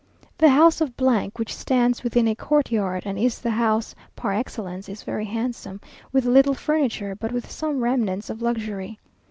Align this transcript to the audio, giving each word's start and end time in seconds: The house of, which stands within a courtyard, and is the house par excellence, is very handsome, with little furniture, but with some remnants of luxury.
The 0.39 0.49
house 0.49 0.81
of, 0.81 0.93
which 1.35 1.55
stands 1.55 2.01
within 2.03 2.27
a 2.27 2.33
courtyard, 2.33 3.03
and 3.05 3.19
is 3.19 3.37
the 3.39 3.51
house 3.51 3.93
par 4.15 4.33
excellence, 4.33 4.89
is 4.89 5.03
very 5.03 5.25
handsome, 5.25 5.79
with 6.11 6.25
little 6.25 6.55
furniture, 6.55 7.13
but 7.15 7.31
with 7.31 7.51
some 7.51 7.83
remnants 7.83 8.27
of 8.27 8.41
luxury. 8.41 8.97